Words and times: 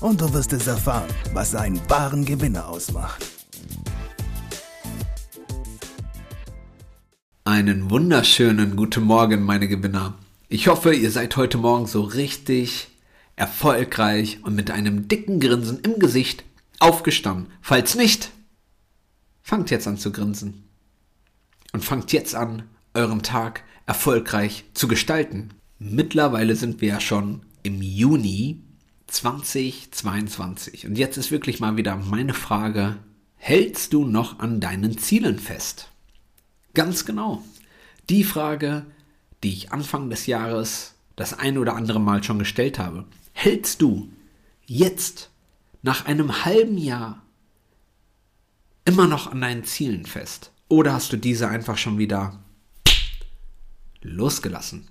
und 0.00 0.20
du 0.20 0.32
wirst 0.32 0.52
es 0.52 0.66
erfahren, 0.66 1.08
was 1.32 1.54
einen 1.54 1.80
wahren 1.88 2.24
Gewinner 2.24 2.68
ausmacht. 2.68 3.24
Einen 7.44 7.90
wunderschönen 7.90 8.76
guten 8.76 9.02
Morgen, 9.02 9.42
meine 9.42 9.68
Gewinner. 9.68 10.14
Ich 10.48 10.68
hoffe, 10.68 10.94
ihr 10.94 11.10
seid 11.10 11.36
heute 11.36 11.58
Morgen 11.58 11.86
so 11.86 12.02
richtig 12.02 12.88
erfolgreich 13.36 14.40
und 14.42 14.54
mit 14.54 14.70
einem 14.70 15.08
dicken 15.08 15.40
Grinsen 15.40 15.80
im 15.80 15.98
Gesicht 15.98 16.44
aufgestanden. 16.78 17.52
Falls 17.60 17.94
nicht, 17.94 18.30
fangt 19.42 19.70
jetzt 19.70 19.88
an 19.88 19.96
zu 19.96 20.12
grinsen. 20.12 20.64
Und 21.72 21.84
fangt 21.84 22.12
jetzt 22.12 22.34
an, 22.34 22.64
euren 22.94 23.22
Tag 23.22 23.62
erfolgreich 23.86 24.64
zu 24.74 24.88
gestalten. 24.88 25.50
Mittlerweile 25.78 26.56
sind 26.56 26.80
wir 26.80 26.88
ja 26.88 27.00
schon 27.00 27.42
im 27.62 27.82
Juni 27.82 28.62
2022. 29.08 30.86
Und 30.86 30.96
jetzt 30.96 31.16
ist 31.16 31.30
wirklich 31.30 31.60
mal 31.60 31.76
wieder 31.76 31.96
meine 31.96 32.34
Frage, 32.34 32.96
hältst 33.36 33.92
du 33.92 34.04
noch 34.04 34.38
an 34.38 34.60
deinen 34.60 34.96
Zielen 34.98 35.38
fest? 35.38 35.90
Ganz 36.74 37.04
genau. 37.04 37.42
Die 38.08 38.24
Frage, 38.24 38.86
die 39.42 39.52
ich 39.52 39.72
Anfang 39.72 40.10
des 40.10 40.26
Jahres 40.26 40.94
das 41.18 41.34
ein 41.34 41.58
oder 41.58 41.74
andere 41.74 42.00
Mal 42.00 42.22
schon 42.22 42.38
gestellt 42.38 42.78
habe. 42.78 43.04
Hältst 43.32 43.82
du 43.82 44.08
jetzt 44.66 45.30
nach 45.82 46.06
einem 46.06 46.44
halben 46.44 46.78
Jahr 46.78 47.22
immer 48.84 49.06
noch 49.08 49.30
an 49.30 49.40
deinen 49.40 49.64
Zielen 49.64 50.06
fest? 50.06 50.52
Oder 50.68 50.92
hast 50.92 51.12
du 51.12 51.16
diese 51.16 51.48
einfach 51.48 51.76
schon 51.76 51.98
wieder 51.98 52.38
losgelassen? 54.00 54.88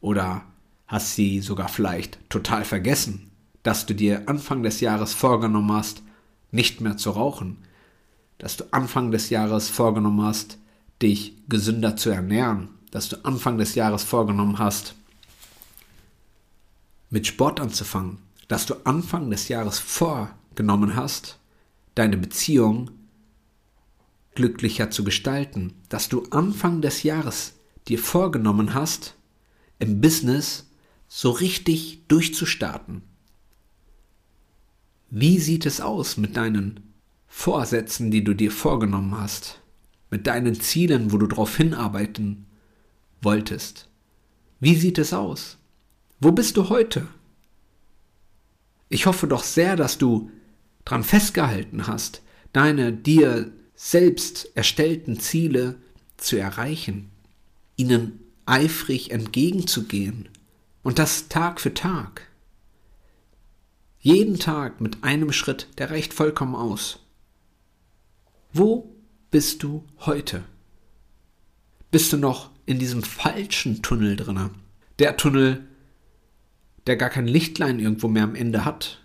Oder 0.00 0.44
hast 0.86 1.14
sie 1.14 1.40
sogar 1.40 1.68
vielleicht 1.68 2.18
total 2.30 2.64
vergessen? 2.64 3.30
Dass 3.64 3.86
du 3.86 3.94
dir 3.94 4.28
Anfang 4.28 4.62
des 4.62 4.80
Jahres 4.80 5.14
vorgenommen 5.14 5.72
hast, 5.72 6.02
nicht 6.52 6.80
mehr 6.80 6.96
zu 6.96 7.10
rauchen, 7.10 7.56
dass 8.38 8.56
du 8.56 8.64
Anfang 8.70 9.10
des 9.10 9.30
Jahres 9.30 9.68
vorgenommen 9.68 10.22
hast, 10.22 10.58
dich 11.02 11.34
gesünder 11.48 11.96
zu 11.96 12.10
ernähren, 12.10 12.68
dass 12.92 13.08
du 13.08 13.16
Anfang 13.24 13.58
des 13.58 13.74
Jahres 13.74 14.04
vorgenommen 14.04 14.58
hast, 14.58 14.94
mit 17.10 17.26
Sport 17.26 17.58
anzufangen, 17.58 18.18
dass 18.48 18.66
du 18.66 18.74
Anfang 18.84 19.30
des 19.30 19.48
Jahres 19.48 19.78
vorgenommen 19.78 20.94
hast, 20.94 21.38
deine 21.94 22.16
Beziehung 22.16 22.90
glücklicher 24.34 24.90
zu 24.90 25.04
gestalten, 25.04 25.74
dass 25.88 26.08
du 26.08 26.24
Anfang 26.30 26.82
des 26.82 27.02
Jahres 27.02 27.54
dir 27.88 27.98
vorgenommen 27.98 28.74
hast, 28.74 29.14
im 29.78 30.00
Business 30.00 30.68
so 31.08 31.30
richtig 31.30 32.02
durchzustarten, 32.08 33.02
wie 35.16 35.38
sieht 35.38 35.64
es 35.64 35.80
aus 35.80 36.16
mit 36.16 36.36
deinen 36.36 36.92
Vorsätzen, 37.28 38.10
die 38.10 38.24
du 38.24 38.34
dir 38.34 38.50
vorgenommen 38.50 39.16
hast? 39.16 39.60
Mit 40.10 40.26
deinen 40.26 40.60
Zielen, 40.60 41.12
wo 41.12 41.18
du 41.18 41.28
darauf 41.28 41.56
hinarbeiten 41.56 42.46
wolltest? 43.22 43.88
Wie 44.58 44.74
sieht 44.74 44.98
es 44.98 45.12
aus? 45.12 45.56
Wo 46.18 46.32
bist 46.32 46.56
du 46.56 46.68
heute? 46.68 47.06
Ich 48.88 49.06
hoffe 49.06 49.28
doch 49.28 49.44
sehr, 49.44 49.76
dass 49.76 49.98
du 49.98 50.32
dran 50.84 51.04
festgehalten 51.04 51.86
hast, 51.86 52.22
deine 52.52 52.92
dir 52.92 53.52
selbst 53.76 54.50
erstellten 54.56 55.20
Ziele 55.20 55.76
zu 56.16 56.36
erreichen, 56.38 57.12
ihnen 57.76 58.18
eifrig 58.46 59.12
entgegenzugehen 59.12 60.28
und 60.82 60.98
das 60.98 61.28
Tag 61.28 61.60
für 61.60 61.72
Tag. 61.72 62.33
Jeden 64.06 64.38
Tag 64.38 64.82
mit 64.82 65.02
einem 65.02 65.32
Schritt, 65.32 65.66
der 65.78 65.90
reicht 65.90 66.12
vollkommen 66.12 66.54
aus. 66.54 66.98
Wo 68.52 68.94
bist 69.30 69.62
du 69.62 69.86
heute? 70.00 70.44
Bist 71.90 72.12
du 72.12 72.18
noch 72.18 72.50
in 72.66 72.78
diesem 72.78 73.02
falschen 73.02 73.80
Tunnel 73.80 74.16
drinne? 74.16 74.50
Der 74.98 75.16
Tunnel, 75.16 75.66
der 76.86 76.98
gar 76.98 77.08
kein 77.08 77.26
Lichtlein 77.26 77.80
irgendwo 77.80 78.08
mehr 78.08 78.24
am 78.24 78.34
Ende 78.34 78.66
hat, 78.66 79.00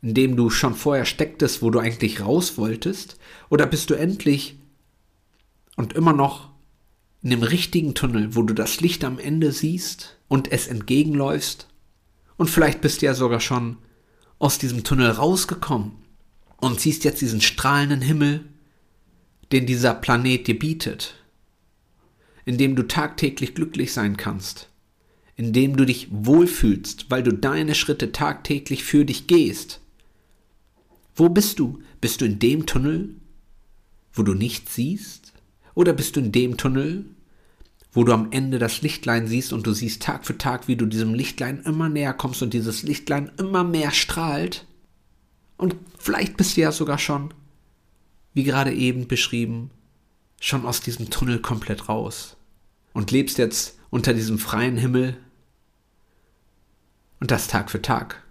in 0.00 0.14
dem 0.14 0.34
du 0.34 0.48
schon 0.48 0.74
vorher 0.74 1.04
stecktest, 1.04 1.60
wo 1.60 1.68
du 1.68 1.78
eigentlich 1.78 2.22
raus 2.22 2.56
wolltest? 2.56 3.18
Oder 3.50 3.66
bist 3.66 3.90
du 3.90 3.94
endlich 3.96 4.56
und 5.76 5.92
immer 5.92 6.14
noch 6.14 6.48
in 7.20 7.28
dem 7.28 7.42
richtigen 7.42 7.94
Tunnel, 7.94 8.34
wo 8.34 8.42
du 8.44 8.54
das 8.54 8.80
Licht 8.80 9.04
am 9.04 9.18
Ende 9.18 9.52
siehst 9.52 10.16
und 10.26 10.50
es 10.50 10.68
entgegenläufst? 10.68 11.68
Und 12.38 12.48
vielleicht 12.48 12.80
bist 12.80 13.02
du 13.02 13.06
ja 13.06 13.12
sogar 13.12 13.40
schon 13.40 13.76
aus 14.42 14.58
diesem 14.58 14.82
Tunnel 14.82 15.08
rausgekommen 15.08 15.92
und 16.56 16.80
siehst 16.80 17.04
jetzt 17.04 17.20
diesen 17.20 17.40
strahlenden 17.40 18.00
Himmel, 18.00 18.44
den 19.52 19.66
dieser 19.66 19.94
Planet 19.94 20.48
dir 20.48 20.58
bietet, 20.58 21.14
in 22.44 22.58
dem 22.58 22.74
du 22.74 22.82
tagtäglich 22.82 23.54
glücklich 23.54 23.92
sein 23.92 24.16
kannst, 24.16 24.68
in 25.36 25.52
dem 25.52 25.76
du 25.76 25.84
dich 25.84 26.08
wohlfühlst, 26.10 27.08
weil 27.08 27.22
du 27.22 27.32
deine 27.32 27.76
Schritte 27.76 28.10
tagtäglich 28.10 28.82
für 28.82 29.04
dich 29.04 29.28
gehst. 29.28 29.80
Wo 31.14 31.28
bist 31.28 31.60
du? 31.60 31.80
Bist 32.00 32.20
du 32.20 32.24
in 32.24 32.40
dem 32.40 32.66
Tunnel, 32.66 33.14
wo 34.12 34.24
du 34.24 34.34
nichts 34.34 34.74
siehst? 34.74 35.34
Oder 35.74 35.92
bist 35.92 36.16
du 36.16 36.20
in 36.20 36.32
dem 36.32 36.56
Tunnel, 36.56 37.04
wo 37.92 38.04
du 38.04 38.12
am 38.12 38.32
Ende 38.32 38.58
das 38.58 38.80
Lichtlein 38.80 39.26
siehst 39.26 39.52
und 39.52 39.66
du 39.66 39.72
siehst 39.72 40.02
Tag 40.02 40.24
für 40.24 40.38
Tag, 40.38 40.66
wie 40.66 40.76
du 40.76 40.86
diesem 40.86 41.14
Lichtlein 41.14 41.60
immer 41.60 41.88
näher 41.88 42.14
kommst 42.14 42.42
und 42.42 42.54
dieses 42.54 42.82
Lichtlein 42.82 43.30
immer 43.38 43.64
mehr 43.64 43.90
strahlt. 43.90 44.66
Und 45.58 45.76
vielleicht 45.98 46.36
bist 46.36 46.56
du 46.56 46.62
ja 46.62 46.72
sogar 46.72 46.98
schon, 46.98 47.34
wie 48.32 48.44
gerade 48.44 48.72
eben 48.72 49.08
beschrieben, 49.08 49.70
schon 50.40 50.64
aus 50.64 50.80
diesem 50.80 51.10
Tunnel 51.10 51.40
komplett 51.40 51.88
raus 51.88 52.36
und 52.94 53.10
lebst 53.10 53.38
jetzt 53.38 53.78
unter 53.90 54.14
diesem 54.14 54.38
freien 54.38 54.78
Himmel 54.78 55.18
und 57.20 57.30
das 57.30 57.46
Tag 57.46 57.70
für 57.70 57.82
Tag. 57.82 58.22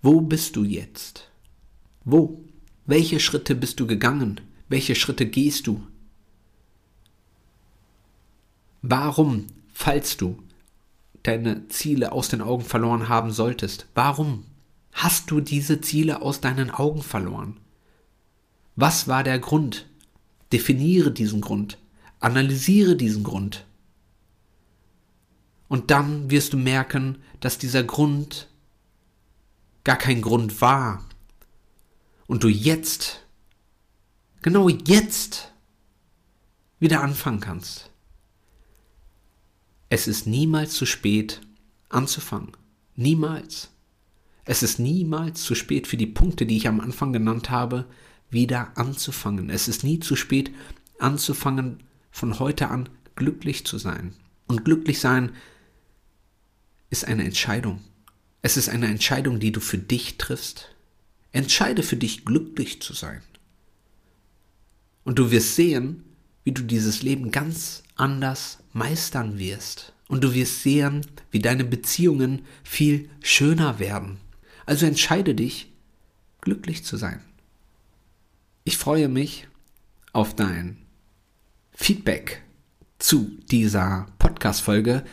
Wo 0.00 0.20
bist 0.22 0.56
du 0.56 0.64
jetzt? 0.64 1.30
Wo? 2.04 2.42
Welche 2.86 3.20
Schritte 3.20 3.54
bist 3.54 3.78
du 3.78 3.86
gegangen? 3.86 4.40
Welche 4.68 4.94
Schritte 4.94 5.26
gehst 5.26 5.66
du? 5.66 5.86
Warum, 8.82 9.46
falls 9.72 10.16
du 10.16 10.38
deine 11.22 11.68
Ziele 11.68 12.12
aus 12.12 12.28
den 12.28 12.40
Augen 12.40 12.64
verloren 12.64 13.08
haben 13.08 13.32
solltest, 13.32 13.86
warum 13.94 14.44
hast 14.92 15.30
du 15.30 15.40
diese 15.40 15.80
Ziele 15.80 16.22
aus 16.22 16.40
deinen 16.40 16.70
Augen 16.70 17.02
verloren? 17.02 17.58
Was 18.76 19.08
war 19.08 19.24
der 19.24 19.38
Grund? 19.38 19.86
Definiere 20.52 21.10
diesen 21.10 21.40
Grund, 21.40 21.78
analysiere 22.20 22.96
diesen 22.96 23.24
Grund. 23.24 23.66
Und 25.68 25.90
dann 25.90 26.30
wirst 26.30 26.52
du 26.52 26.56
merken, 26.56 27.18
dass 27.40 27.58
dieser 27.58 27.84
Grund 27.84 28.48
gar 29.84 29.96
kein 29.96 30.22
Grund 30.22 30.60
war. 30.60 31.04
Und 32.26 32.42
du 32.44 32.48
jetzt, 32.48 33.26
genau 34.42 34.68
jetzt, 34.68 35.52
wieder 36.78 37.02
anfangen 37.02 37.40
kannst. 37.40 37.87
Es 39.90 40.06
ist 40.06 40.26
niemals 40.26 40.74
zu 40.74 40.86
spät 40.86 41.40
anzufangen. 41.88 42.52
Niemals. 42.96 43.70
Es 44.44 44.62
ist 44.62 44.78
niemals 44.78 45.42
zu 45.42 45.54
spät 45.54 45.86
für 45.86 45.96
die 45.96 46.06
Punkte, 46.06 46.46
die 46.46 46.56
ich 46.56 46.68
am 46.68 46.80
Anfang 46.80 47.12
genannt 47.12 47.50
habe, 47.50 47.86
wieder 48.30 48.76
anzufangen. 48.76 49.50
Es 49.50 49.68
ist 49.68 49.84
nie 49.84 50.00
zu 50.00 50.16
spät 50.16 50.50
anzufangen, 50.98 51.82
von 52.10 52.38
heute 52.38 52.68
an 52.68 52.88
glücklich 53.16 53.64
zu 53.64 53.78
sein. 53.78 54.14
Und 54.46 54.64
glücklich 54.64 55.00
sein 55.00 55.32
ist 56.90 57.04
eine 57.04 57.24
Entscheidung. 57.24 57.80
Es 58.42 58.56
ist 58.56 58.68
eine 58.68 58.86
Entscheidung, 58.86 59.40
die 59.40 59.52
du 59.52 59.60
für 59.60 59.78
dich 59.78 60.18
triffst. 60.18 60.74
Entscheide 61.32 61.82
für 61.82 61.96
dich, 61.96 62.24
glücklich 62.24 62.80
zu 62.80 62.94
sein. 62.94 63.22
Und 65.04 65.18
du 65.18 65.30
wirst 65.30 65.56
sehen, 65.56 66.04
wie 66.44 66.52
du 66.52 66.62
dieses 66.62 67.02
Leben 67.02 67.30
ganz 67.30 67.82
anders 67.98 68.58
meistern 68.72 69.38
wirst. 69.38 69.92
Und 70.08 70.24
du 70.24 70.32
wirst 70.32 70.62
sehen, 70.62 71.06
wie 71.30 71.40
deine 71.40 71.64
Beziehungen 71.64 72.42
viel 72.62 73.10
schöner 73.20 73.78
werden. 73.78 74.18
Also 74.64 74.86
entscheide 74.86 75.34
dich, 75.34 75.70
glücklich 76.40 76.84
zu 76.84 76.96
sein. 76.96 77.20
Ich 78.64 78.78
freue 78.78 79.08
mich 79.08 79.48
auf 80.12 80.34
dein 80.34 80.78
Feedback 81.72 82.42
zu 82.98 83.38
dieser 83.50 84.06
Podcast-Folge 84.18 85.04